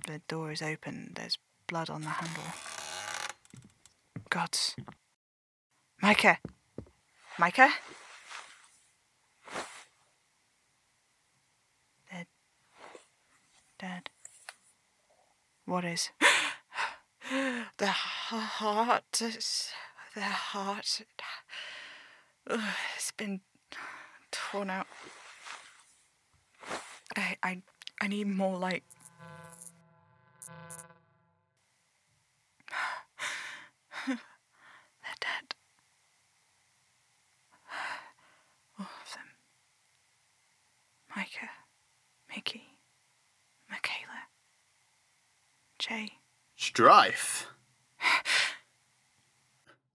The 0.07 0.19
door 0.27 0.51
is 0.51 0.61
open. 0.61 1.13
There's 1.15 1.37
blood 1.69 1.89
on 1.91 2.01
the 2.01 2.09
handle. 2.09 2.43
Gods. 4.29 4.75
Micah! 6.01 6.39
Micah? 7.37 7.69
They're 12.11 12.25
dead. 13.77 14.09
What 15.65 15.85
is? 15.85 16.09
the 17.77 17.87
heart. 17.87 19.03
The 20.15 20.21
heart. 20.21 21.01
It's 22.95 23.11
been 23.15 23.41
torn 24.31 24.71
out. 24.71 24.87
I, 27.15 27.35
I, 27.43 27.61
I 28.01 28.07
need 28.07 28.27
more 28.27 28.57
light. 28.57 28.83
They're 34.07 34.17
dead. 35.19 35.55
All 38.79 38.85
of 38.85 39.13
them. 39.13 39.25
Micah, 41.15 41.49
Mickey, 42.29 42.63
Michaela, 43.69 44.27
Jay. 45.77 46.19
Strife. 46.79 47.47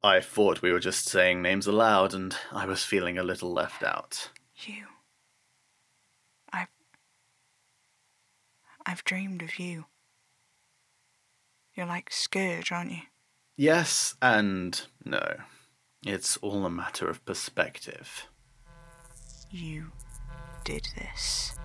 I 0.03 0.21
thought 0.21 0.61
we 0.61 0.71
were 0.71 0.79
just 0.79 1.07
saying 1.09 1.41
names 1.41 1.67
aloud, 1.67 2.13
and 2.13 2.37
I 2.53 2.67
was 2.67 2.85
feeling 2.85 3.17
a 3.17 3.23
little 3.23 3.51
left 3.51 3.83
out. 3.83 4.29
You. 4.67 4.85
I've. 6.53 6.69
I've 8.85 9.03
dreamed 9.03 9.41
of 9.41 9.59
you. 9.59 9.87
You're 11.75 11.87
like 11.87 12.13
Scourge, 12.13 12.71
aren't 12.71 12.93
you? 12.93 13.03
Yes 13.57 14.17
and 14.21 14.83
no. 15.07 15.37
It's 16.05 16.37
all 16.43 16.67
a 16.67 16.71
matter 16.71 17.09
of 17.09 17.25
perspective. 17.25 18.27
You 19.51 19.91
did 20.65 20.87
this. 20.99 21.57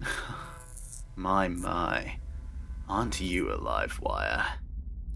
My, 1.14 1.46
my. 1.46 2.18
Aren't 2.88 3.20
you 3.20 3.52
a 3.52 3.56
live 3.56 3.98
wire? 4.00 4.46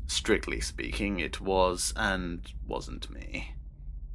Strictly 0.06 0.60
speaking, 0.60 1.20
it 1.20 1.40
was 1.40 1.92
and 1.94 2.52
wasn't 2.66 3.08
me. 3.10 3.54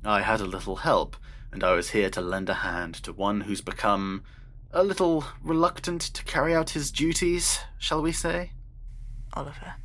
I 0.03 0.21
had 0.21 0.41
a 0.41 0.45
little 0.45 0.75
help, 0.77 1.15
and 1.53 1.63
I 1.63 1.73
was 1.73 1.91
here 1.91 2.09
to 2.11 2.21
lend 2.21 2.49
a 2.49 2.55
hand 2.55 2.95
to 2.95 3.13
one 3.13 3.41
who's 3.41 3.61
become 3.61 4.23
a 4.71 4.83
little 4.83 5.23
reluctant 5.41 6.01
to 6.01 6.23
carry 6.25 6.53
out 6.53 6.71
his 6.71 6.91
duties, 6.91 7.59
shall 7.77 8.01
we 8.01 8.11
say? 8.11 8.51
Oliver. 9.33 9.75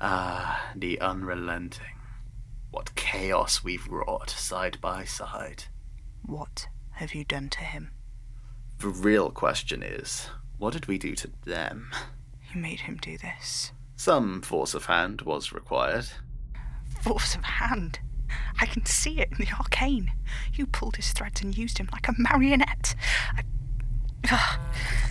Ah, 0.00 0.72
the 0.74 0.98
unrelenting. 1.00 1.98
What 2.70 2.94
chaos 2.94 3.62
we've 3.62 3.86
wrought 3.88 4.30
side 4.30 4.80
by 4.80 5.04
side. 5.04 5.64
What 6.24 6.66
have 6.92 7.14
you 7.14 7.24
done 7.24 7.50
to 7.50 7.60
him? 7.60 7.90
The 8.78 8.88
real 8.88 9.30
question 9.30 9.82
is, 9.82 10.30
what 10.56 10.72
did 10.72 10.86
we 10.86 10.96
do 10.96 11.14
to 11.16 11.30
them? 11.44 11.90
You 12.52 12.60
made 12.60 12.80
him 12.80 12.98
do 13.00 13.16
this. 13.18 13.72
Some 13.96 14.42
force 14.42 14.74
of 14.74 14.86
hand 14.86 15.22
was 15.22 15.52
required. 15.52 16.06
Force 17.02 17.34
of 17.34 17.44
hand. 17.44 18.00
I 18.60 18.66
can 18.66 18.84
see 18.86 19.20
it 19.20 19.28
in 19.30 19.38
the 19.38 19.52
arcane. 19.58 20.12
You 20.54 20.66
pulled 20.66 20.96
his 20.96 21.12
threads 21.12 21.42
and 21.42 21.56
used 21.56 21.78
him 21.78 21.88
like 21.92 22.08
a 22.08 22.14
marionette. 22.18 22.94
I. 23.34 23.42
Ugh. 24.30 24.60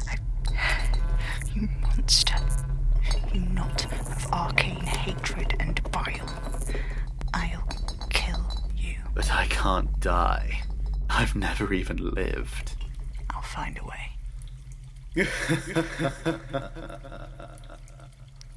I 0.07 0.17
you 1.53 1.69
monster. 1.81 2.35
You 3.33 3.41
knot 3.41 3.85
of 3.85 4.33
arcane 4.33 4.85
hatred 4.85 5.55
and 5.59 5.81
bile. 5.91 6.41
I'll 7.33 7.67
kill 8.09 8.63
you. 8.75 8.95
But 9.13 9.31
I 9.31 9.47
can't 9.47 9.99
die. 9.99 10.61
I've 11.09 11.35
never 11.35 11.73
even 11.73 11.97
lived. 11.97 12.75
I'll 13.29 13.41
find 13.41 13.77
a 13.77 13.83
way. 13.83 14.18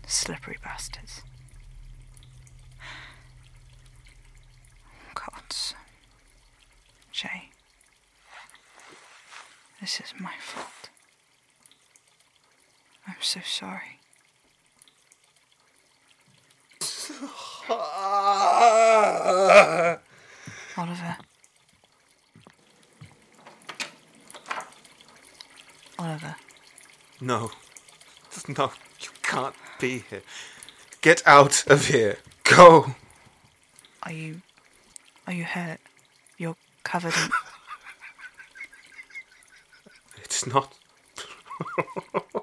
Slippery 0.06 0.58
bastards. 0.62 1.22
Gods. 5.14 5.74
Jay. 7.10 7.48
This 9.80 9.98
is 10.00 10.12
my 10.20 10.34
fault. 10.38 10.90
I'm 13.06 13.16
so 13.20 13.40
sorry. 13.44 13.98
Oliver. 20.76 21.16
Oliver. 26.02 26.34
No. 27.20 27.52
No, 28.48 28.72
you 29.00 29.08
can't 29.22 29.54
be 29.78 30.02
here. 30.10 30.22
Get 31.00 31.22
out 31.26 31.64
of 31.68 31.86
here. 31.86 32.18
Go. 32.42 32.94
Are 34.02 34.12
you. 34.12 34.42
Are 35.26 35.32
you 35.32 35.44
hurt? 35.44 35.78
You're 36.38 36.56
covered 36.82 37.14
in. 37.14 37.30
It's 40.24 40.46
not. 40.46 40.74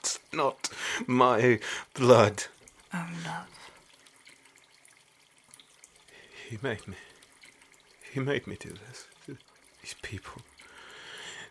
it's 0.00 0.18
not 0.32 0.68
my 1.06 1.60
blood. 1.94 2.44
Oh, 2.92 3.08
love. 3.24 3.48
He 6.48 6.58
made 6.60 6.86
me. 6.88 6.96
He 8.12 8.20
made 8.20 8.46
me 8.46 8.56
do 8.58 8.70
this. 8.70 9.06
These 9.82 9.94
people. 10.02 10.42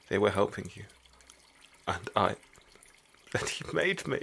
They 0.09 0.17
were 0.17 0.31
helping 0.31 0.69
you. 0.75 0.83
And 1.87 2.09
I. 2.15 2.35
And 3.37 3.49
he 3.49 3.65
made 3.73 4.07
me. 4.07 4.21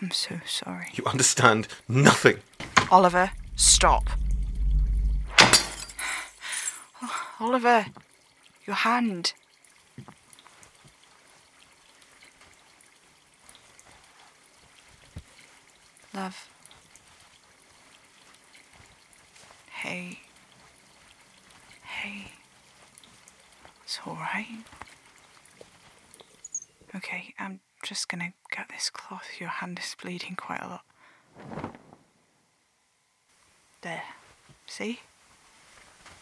I'm 0.00 0.10
so 0.10 0.40
sorry. 0.46 0.88
You 0.94 1.04
understand 1.04 1.68
nothing. 1.86 2.38
Oliver, 2.90 3.32
stop. 3.56 4.08
Oliver, 7.38 7.86
your 8.66 8.76
hand. 8.76 9.34
Love. 16.14 16.48
Hey. 19.70 20.20
Hey. 21.82 22.32
It's 24.42 24.50
alright. 24.50 24.66
Okay, 26.94 27.34
I'm 27.38 27.60
just 27.82 28.08
gonna 28.08 28.32
get 28.50 28.68
this 28.68 28.90
cloth. 28.90 29.40
Your 29.40 29.48
hand 29.48 29.78
is 29.78 29.96
bleeding 30.00 30.36
quite 30.36 30.60
a 30.62 30.68
lot. 30.68 30.84
There. 33.82 34.02
See? 34.66 35.00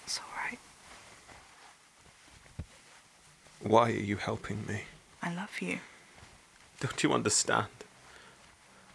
It's 0.04 0.18
alright. 0.20 0.58
Why 3.60 3.90
are 3.90 3.94
you 3.94 4.16
helping 4.16 4.66
me? 4.66 4.82
I 5.22 5.34
love 5.34 5.60
you. 5.60 5.78
Don't 6.80 7.02
you 7.02 7.12
understand? 7.12 7.66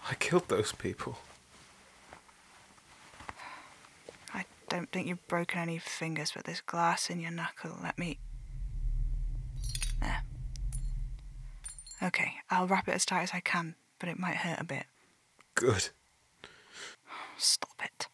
I 0.10 0.16
killed 0.16 0.48
those 0.48 0.72
people. 0.72 1.20
I 4.34 4.46
don't 4.70 4.92
think 4.92 5.08
you've 5.08 5.28
broken 5.28 5.60
any 5.60 5.78
fingers, 5.78 6.32
but 6.36 6.46
there's 6.46 6.62
glass 6.62 7.10
in 7.12 7.20
your 7.20 7.32
knuckle. 7.32 7.78
Let 7.84 7.98
me. 8.00 8.18
Okay, 12.06 12.34
I'll 12.52 12.68
wrap 12.68 12.88
it 12.88 12.94
as 12.94 13.06
tight 13.06 13.24
as 13.24 13.32
I 13.34 13.39
can, 13.39 13.74
but 13.98 14.10
it 14.10 14.20
might 14.20 14.36
hurt 14.38 14.62
a 14.62 14.63
bit. 14.63 14.86
Good. 15.56 15.89
Stop 17.38 17.82
it. 17.84 18.08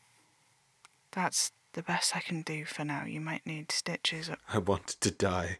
That's 1.11 1.51
the 1.73 1.83
best 1.83 2.15
I 2.15 2.21
can 2.21 2.41
do 2.41 2.63
for 2.63 2.85
now. 2.85 3.03
You 3.05 3.19
might 3.19 3.45
need 3.45 3.69
stitches. 3.71 4.29
I 4.51 4.59
wanted 4.59 5.01
to 5.01 5.11
die. 5.11 5.57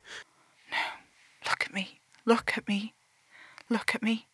No. 0.72 0.78
Look 1.50 1.64
at 1.66 1.74
me. 1.74 2.00
Look 2.24 2.58
at 2.58 2.68
me. 2.70 2.94
Look 3.70 3.94
at 3.96 4.02
me. 4.02 4.28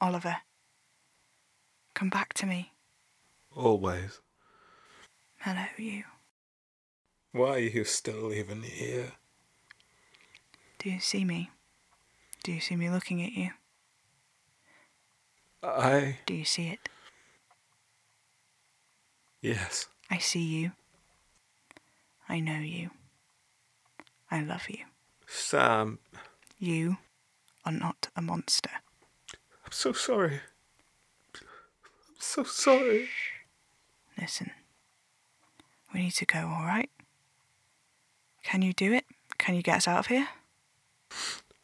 Oliver. 0.00 0.36
Come 1.92 2.08
back 2.08 2.32
to 2.34 2.46
me. 2.46 2.72
Always. 3.54 4.20
Hello, 5.40 5.66
you. 5.76 6.04
Why 7.32 7.50
are 7.50 7.58
you 7.58 7.84
still 7.84 8.32
even 8.32 8.62
here? 8.62 9.12
Do 10.78 10.90
you 10.90 11.00
see 11.00 11.24
me? 11.24 11.50
Do 12.44 12.52
you 12.52 12.60
see 12.60 12.76
me 12.76 12.90
looking 12.90 13.22
at 13.22 13.32
you? 13.32 13.50
I. 15.62 16.18
Do 16.26 16.34
you 16.34 16.44
see 16.44 16.68
it? 16.68 16.90
Yes. 19.40 19.88
I 20.10 20.18
see 20.18 20.42
you. 20.42 20.72
I 22.28 22.40
know 22.40 22.58
you. 22.58 22.90
I 24.30 24.42
love 24.42 24.68
you. 24.68 24.84
Sam. 25.26 26.00
You 26.58 26.98
are 27.64 27.72
not 27.72 28.08
a 28.14 28.20
monster. 28.20 28.70
I'm 29.64 29.72
so 29.72 29.94
sorry. 29.94 30.40
I'm 31.34 32.18
so 32.18 32.44
sorry. 32.44 33.08
Listen. 34.20 34.50
We 35.94 36.00
need 36.00 36.14
to 36.16 36.26
go, 36.26 36.40
alright? 36.40 36.90
Can 38.42 38.60
you 38.60 38.74
do 38.74 38.92
it? 38.92 39.06
Can 39.38 39.54
you 39.54 39.62
get 39.62 39.76
us 39.78 39.88
out 39.88 40.00
of 40.00 40.06
here? 40.08 40.28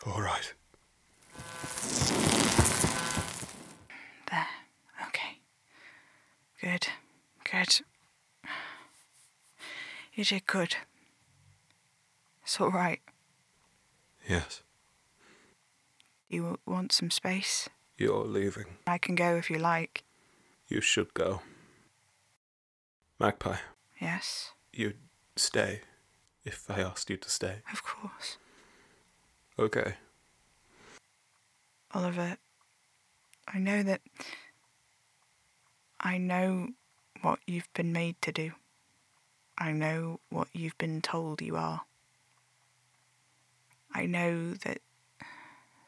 All 0.07 0.23
right. 0.23 0.55
There. 4.31 4.47
Okay. 5.09 5.39
Good. 6.61 6.89
Good. 7.51 7.81
You 10.15 10.25
did 10.25 10.47
good. 10.47 10.77
It's 12.43 12.61
alright. 12.61 13.01
Yes. 14.29 14.63
You 16.29 16.59
want 16.67 16.93
some 16.93 17.11
space? 17.11 17.69
You're 17.97 18.25
leaving. 18.25 18.77
I 18.87 18.99
can 18.99 19.15
go 19.15 19.37
if 19.37 19.51
you 19.51 19.59
like. 19.59 20.05
You 20.69 20.81
should 20.81 21.15
go. 21.15 21.43
Magpie, 23.19 23.59
Yes, 24.01 24.53
you'd 24.73 24.97
stay 25.37 25.83
if 26.43 26.71
I 26.71 26.81
asked 26.81 27.11
you 27.11 27.19
to 27.19 27.29
stay. 27.29 27.57
of 27.71 27.83
course. 27.83 28.39
Okay. 29.59 29.95
Oliver, 31.93 32.37
I 33.49 33.59
know 33.59 33.83
that. 33.83 34.01
I 35.99 36.17
know 36.19 36.69
what 37.21 37.41
you've 37.47 37.73
been 37.75 37.93
made 37.93 38.21
to 38.23 38.33
do. 38.33 38.53
I 39.59 39.73
know 39.73 40.21
what 40.31 40.49
you've 40.55 40.79
been 40.79 41.03
told 41.03 41.43
you 41.43 41.57
are. 41.57 41.83
I 43.93 44.07
know 44.07 44.55
that 44.55 44.79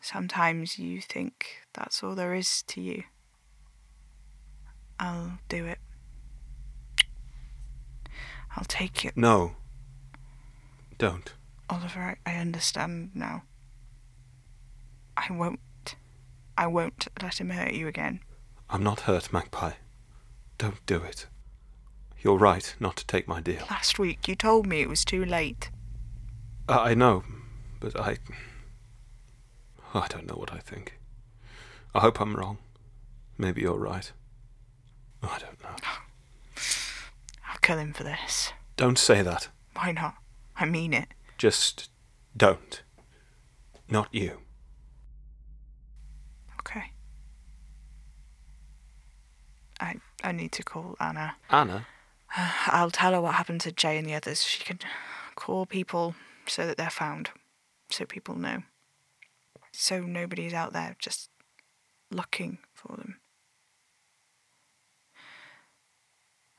sometimes 0.01 0.79
you 0.79 1.01
think 1.01 1.47
that's 1.73 2.03
all 2.03 2.15
there 2.15 2.35
is 2.35 2.63
to 2.65 2.81
you. 2.81 3.05
I'll 4.99 5.39
do 5.49 5.65
it. 5.65 5.79
I'll 8.57 8.65
take 8.65 9.05
it. 9.05 9.17
No. 9.17 9.53
Don't. 10.99 11.33
Oliver, 11.71 12.19
I, 12.27 12.31
I 12.31 12.35
understand 12.37 13.13
now. 13.15 13.45
I 15.17 15.27
won't. 15.31 15.61
I 16.57 16.67
won't 16.67 17.09
let 17.23 17.41
him 17.41 17.51
hurt 17.51 17.73
you 17.73 17.89
again. 17.89 18.21
I'm 18.71 18.83
not 18.83 19.01
hurt, 19.01 19.33
Magpie. 19.33 19.73
Don't 20.59 20.85
do 20.87 21.03
it. 21.03 21.27
You're 22.23 22.39
right 22.39 22.75
not 22.79 22.97
to 22.97 23.07
take 23.07 23.27
my 23.27 23.41
deal. 23.41 23.65
Last 23.69 23.99
week 23.99 24.29
you 24.29 24.37
told 24.37 24.67
me 24.67 24.81
it 24.81 24.89
was 24.89 25.05
too 25.05 25.25
late. 25.25 25.71
I 26.69 26.95
know, 26.95 27.25
but 27.81 27.99
I. 27.99 28.19
I 29.95 30.07
don't 30.09 30.27
know 30.29 30.37
what 30.37 30.53
I 30.53 30.59
think. 30.59 30.99
I 31.95 32.01
hope 32.01 32.21
I'm 32.21 32.35
wrong. 32.37 32.59
Maybe 33.37 33.63
you're 33.63 33.77
right. 33.79 34.11
I 35.23 35.39
don't 35.39 35.63
know. 35.63 35.77
I'll 37.49 37.59
kill 37.61 37.79
him 37.79 37.93
for 37.93 38.05
this. 38.05 38.53
Don't 38.77 38.99
say 38.99 39.23
that. 39.23 39.49
Why 39.75 39.93
not? 39.93 40.15
I 40.57 40.65
mean 40.65 40.95
it. 40.95 41.09
Just 41.39 41.91
don't. 42.37 42.83
Not 43.89 44.09
you. 44.13 44.39
Okay. 46.61 46.93
I 49.83 49.97
I 50.23 50.33
need 50.33 50.53
to 50.53 50.63
call 50.63 50.97
Anna. 51.01 51.37
Anna? 51.51 51.87
I'll 52.37 52.91
tell 52.91 53.13
her 53.13 53.21
what 53.21 53.35
happened 53.35 53.61
to 53.63 53.73
Jay 53.73 53.99
and 53.99 54.07
the 54.07 54.15
others. 54.15 54.45
She 54.45 54.63
can 54.65 54.79
call 55.35 55.67
people 55.67 56.15
so 56.47 56.67
that 56.67 56.77
they're 56.77 56.91
found, 56.91 57.31
so 57.91 58.05
people 58.05 58.37
know. 58.37 58.63
So 59.73 60.01
nobody's 60.01 60.55
out 60.55 60.73
there 60.73 60.97
just 60.99 61.29
looking 62.11 62.59
for 62.73 62.97
them. 62.97 63.17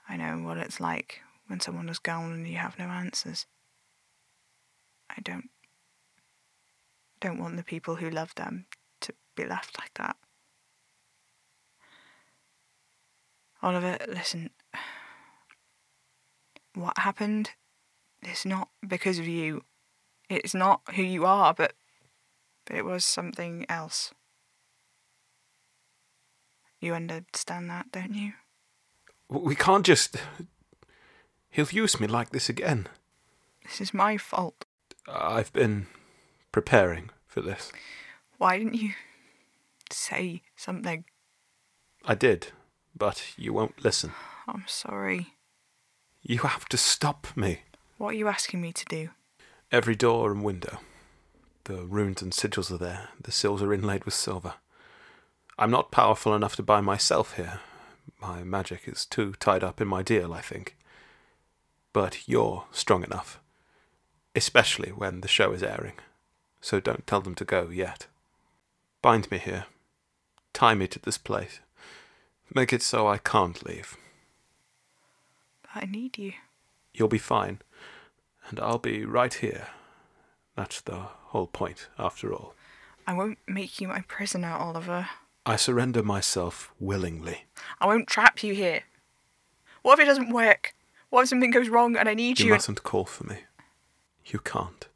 I 0.10 0.18
know 0.18 0.46
what 0.46 0.58
it's 0.58 0.80
like 0.80 1.22
when 1.48 1.60
someone 1.60 1.90
is 1.90 2.00
gone 2.00 2.34
and 2.34 2.48
you 2.48 2.58
have 2.58 2.78
no 2.78 2.86
answers. 2.86 3.46
I 5.10 5.22
don't 5.22 5.50
don't 7.22 7.40
want 7.40 7.56
the 7.56 7.64
people 7.64 7.96
who 7.96 8.10
love 8.10 8.36
them 8.36 8.66
to 9.00 9.14
be 9.36 9.46
left 9.46 9.80
like 9.80 9.94
that. 9.94 10.18
Oliver, 13.64 13.98
listen. 14.10 14.50
What 16.76 16.98
happened 16.98 17.52
It's 18.22 18.46
not 18.46 18.70
because 18.86 19.20
of 19.20 19.28
you. 19.28 19.64
It's 20.30 20.54
not 20.54 20.82
who 20.96 21.02
you 21.02 21.26
are, 21.26 21.54
but 21.54 21.74
but 22.66 22.76
it 22.76 22.86
was 22.86 23.06
something 23.06 23.66
else. 23.70 24.14
You 26.80 26.94
understand 26.94 27.70
that, 27.70 27.92
don't 27.92 28.14
you? 28.14 28.34
We 29.30 29.56
can't 29.56 29.86
just. 29.86 30.18
He'll 31.50 31.68
use 31.68 32.00
me 32.00 32.08
like 32.08 32.32
this 32.32 32.50
again. 32.50 32.88
This 33.64 33.80
is 33.80 33.94
my 33.94 34.18
fault. 34.18 34.66
I've 35.08 35.54
been 35.54 35.88
preparing 36.52 37.10
for 37.28 37.42
this. 37.42 37.72
Why 38.38 38.58
didn't 38.58 38.76
you 38.76 38.92
say 39.92 40.42
something? 40.56 41.06
I 42.06 42.16
did, 42.16 42.48
but 42.96 43.24
you 43.38 43.54
won't 43.54 43.84
listen. 43.84 44.12
I'm 44.48 44.66
sorry. 44.68 45.34
You 46.22 46.40
have 46.40 46.68
to 46.70 46.78
stop 46.78 47.28
me. 47.36 47.62
What 47.98 48.10
are 48.10 48.18
you 48.18 48.28
asking 48.28 48.62
me 48.62 48.72
to 48.74 48.86
do? 48.86 49.10
Every 49.72 49.96
door 49.96 50.32
and 50.32 50.44
window. 50.44 50.80
The 51.66 51.84
runes 51.84 52.22
and 52.22 52.32
sigils 52.32 52.72
are 52.72 52.78
there. 52.78 53.10
The 53.22 53.32
sills 53.32 53.62
are 53.62 53.74
inlaid 53.74 54.06
with 54.06 54.14
silver. 54.14 54.56
I'm 55.58 55.72
not 55.72 55.92
powerful 55.92 56.36
enough 56.36 56.56
to 56.58 56.64
buy 56.64 56.82
myself 56.82 57.36
here. 57.36 57.60
My 58.20 58.44
magic 58.44 58.82
is 58.88 59.06
too 59.06 59.34
tied 59.40 59.64
up 59.64 59.80
in 59.80 59.88
my 59.88 60.02
deal, 60.02 60.34
I 60.34 60.42
think. 60.42 60.78
But 61.94 62.28
you're 62.28 62.66
strong 62.72 63.04
enough. 63.04 63.40
Especially 64.36 64.90
when 64.90 65.22
the 65.22 65.28
show 65.28 65.52
is 65.52 65.64
airing. 65.64 65.94
So 66.60 66.80
don't 66.80 67.06
tell 67.06 67.22
them 67.22 67.36
to 67.36 67.46
go 67.46 67.70
yet. 67.70 68.08
Bind 69.02 69.30
me 69.30 69.38
here. 69.38 69.66
Tie 70.54 70.76
me 70.76 70.88
to 70.88 71.00
this 71.00 71.18
place. 71.18 71.60
Make 72.54 72.74
it 72.74 72.82
so 72.82 73.08
I 73.08 73.18
can't 73.18 73.66
leave. 73.66 73.98
I 75.76 75.86
need 75.86 76.18
you. 76.18 76.34
You'll 76.94 77.08
be 77.08 77.18
fine. 77.18 77.60
And 78.50 78.60
I'll 78.60 78.78
be 78.80 79.06
right 79.06 79.34
here. 79.34 79.68
That's 80.56 80.82
the 80.82 80.96
whole 80.98 81.48
point, 81.48 81.88
after 81.98 82.34
all. 82.34 82.54
I 83.08 83.14
won't 83.14 83.40
make 83.48 83.82
you 83.82 83.88
my 83.88 84.02
prisoner, 84.08 84.52
Oliver. 84.54 85.08
I 85.46 85.56
surrender 85.56 86.04
myself 86.04 86.72
willingly. 86.80 87.46
I 87.82 87.88
won't 87.88 88.08
trap 88.08 88.44
you 88.44 88.54
here. 88.54 88.84
What 89.82 90.00
if 90.00 90.04
it 90.04 90.08
doesn't 90.08 90.30
work? 90.32 90.76
What 91.10 91.24
if 91.24 91.30
something 91.30 91.52
goes 91.52 91.70
wrong 91.70 91.96
and 91.98 92.08
I 92.08 92.14
need 92.14 92.40
You 92.40 92.48
you? 92.48 92.52
mustn't 92.54 92.84
call 92.84 93.06
for 93.06 93.26
me. 93.26 93.40
You 94.26 94.40
can't. 94.40 94.88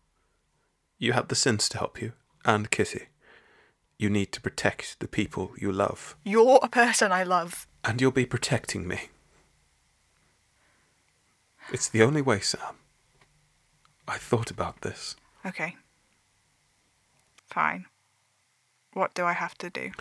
You 1.00 1.14
have 1.14 1.28
the 1.28 1.36
sins 1.36 1.68
to 1.70 1.78
help 1.80 2.02
you, 2.02 2.14
and 2.46 2.72
Kitty. 2.72 3.08
You 4.00 4.10
need 4.10 4.32
to 4.34 4.42
protect 4.42 5.00
the 5.00 5.08
people 5.08 5.52
you 5.58 5.72
love, 5.72 6.16
You're 6.24 6.60
a 6.62 6.70
person 6.70 7.12
I 7.12 7.24
love. 7.24 7.66
and 7.84 8.00
you'll 8.00 8.12
be 8.12 8.26
protecting 8.26 8.88
me. 8.88 9.10
It's 11.72 11.90
the 11.90 12.04
only 12.04 12.22
way, 12.22 12.40
Sam. 12.40 12.76
I 14.08 14.18
thought 14.18 14.52
about 14.52 14.82
this. 14.82 15.16
Okay. 15.46 15.76
Fine. 17.48 17.86
What 18.94 19.14
do 19.16 19.26
I 19.26 19.34
have 19.34 19.58
to 19.60 19.70
do? 19.70 19.92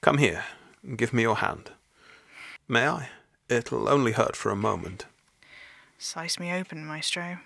Come 0.00 0.18
here. 0.18 0.44
and 0.82 0.98
Give 0.98 1.12
me 1.12 1.22
your 1.22 1.36
hand. 1.36 1.70
May 2.68 2.86
I? 2.88 3.08
It'll 3.48 3.88
only 3.88 4.12
hurt 4.12 4.34
for 4.36 4.50
a 4.50 4.56
moment. 4.56 5.06
Slice 5.98 6.38
me 6.38 6.52
open, 6.52 6.84
Maestro. 6.84 7.38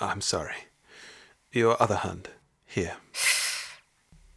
I'm 0.00 0.20
sorry. 0.20 0.68
Your 1.52 1.80
other 1.82 1.96
hand. 1.96 2.30
Here. 2.74 2.96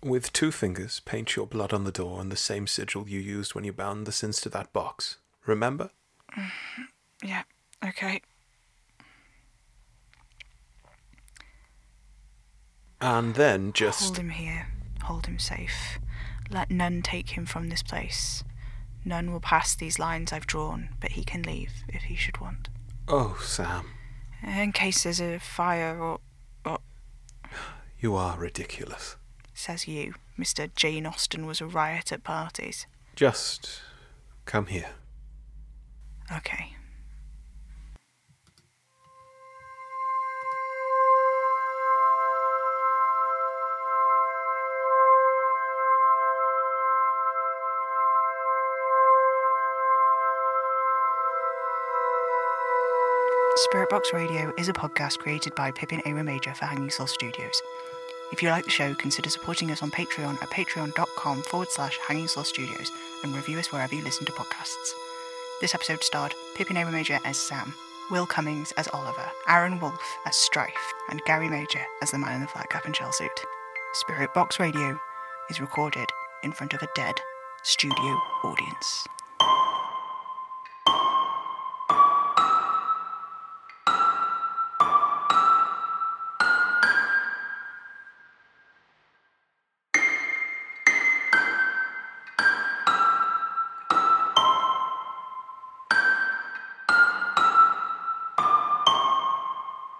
With 0.03 0.31
two 0.31 0.51
fingers, 0.51 0.99
paint 0.99 1.35
your 1.35 1.47
blood 1.47 1.73
on 1.73 1.85
the 1.85 1.91
door 1.91 2.21
and 2.21 2.31
the 2.31 2.35
same 2.35 2.67
sigil 2.67 3.09
you 3.09 3.19
used 3.19 3.55
when 3.55 3.63
you 3.63 3.73
bound 3.73 4.05
the 4.05 4.11
sins 4.11 4.39
to 4.41 4.49
that 4.49 4.71
box. 4.71 5.17
Remember? 5.47 5.89
Mm-hmm. 6.37 6.83
Yeah, 7.27 7.41
okay. 7.83 8.21
And 13.01 13.33
then 13.33 13.73
just. 13.73 14.03
Hold 14.03 14.17
him 14.19 14.29
here. 14.29 14.67
Hold 15.05 15.25
him 15.25 15.39
safe. 15.39 15.97
Let 16.51 16.69
none 16.69 17.01
take 17.01 17.31
him 17.31 17.47
from 17.47 17.69
this 17.69 17.81
place. 17.81 18.43
None 19.03 19.31
will 19.31 19.39
pass 19.39 19.73
these 19.73 19.97
lines 19.97 20.31
I've 20.31 20.45
drawn, 20.45 20.89
but 20.99 21.13
he 21.13 21.23
can 21.23 21.41
leave 21.41 21.73
if 21.87 22.03
he 22.03 22.15
should 22.15 22.39
want. 22.39 22.69
Oh, 23.07 23.35
Sam. 23.41 23.87
In 24.43 24.73
case 24.73 25.01
there's 25.05 25.19
a 25.19 25.39
fire 25.39 25.99
or. 25.99 26.19
or 26.65 26.77
You 27.99 28.15
are 28.15 28.37
ridiculous. 28.37 29.15
says 29.53 29.87
you. 29.87 30.13
Mr. 30.37 30.69
Jane 30.75 31.07
Austen 31.07 31.47
was 31.47 31.61
a 31.61 31.65
riot 31.65 32.11
at 32.11 32.23
parties. 32.23 32.85
Just 33.15 33.81
come 34.45 34.67
here. 34.67 34.91
Okay. 36.31 36.75
Spirit 53.55 53.89
Box 53.89 54.13
Radio 54.13 54.53
is 54.57 54.69
a 54.69 54.73
podcast 54.73 55.17
created 55.17 55.53
by 55.55 55.71
Pippin 55.71 56.01
Awa 56.05 56.23
Major 56.23 56.53
for 56.53 56.65
Hanging 56.65 56.89
Soul 56.91 57.07
Studios. 57.07 57.61
If 58.31 58.43
you 58.43 58.49
like 58.49 58.65
the 58.65 58.71
show, 58.71 58.93
consider 58.93 59.29
supporting 59.29 59.71
us 59.71 59.81
on 59.81 59.89
Patreon 59.89 60.41
at 60.41 60.49
patreon.com 60.49 61.43
forward 61.43 61.69
slash 61.69 61.97
Hanging 61.97 62.27
Soul 62.27 62.43
Studios 62.43 62.91
and 63.23 63.33
review 63.33 63.57
us 63.57 63.71
wherever 63.71 63.95
you 63.95 64.03
listen 64.03 64.25
to 64.25 64.33
podcasts. 64.33 64.91
This 65.61 65.73
episode 65.73 66.03
starred 66.03 66.35
Pippin 66.55 66.75
Major 66.91 67.19
as 67.23 67.37
Sam, 67.37 67.73
Will 68.11 68.25
Cummings 68.25 68.73
as 68.73 68.89
Oliver, 68.89 69.31
Aaron 69.47 69.79
Wolfe 69.79 70.17
as 70.25 70.35
Strife, 70.35 70.93
and 71.09 71.23
Gary 71.25 71.47
Major 71.47 71.81
as 72.01 72.11
the 72.11 72.19
man 72.19 72.35
in 72.35 72.41
the 72.41 72.47
flat 72.47 72.69
cap 72.69 72.85
and 72.85 72.95
shell 72.95 73.13
suit. 73.13 73.31
Spirit 73.93 74.33
Box 74.33 74.59
Radio 74.59 74.99
is 75.49 75.61
recorded 75.61 76.09
in 76.43 76.51
front 76.51 76.73
of 76.73 76.81
a 76.81 76.89
dead 76.95 77.15
studio 77.63 78.19
audience. 78.43 79.07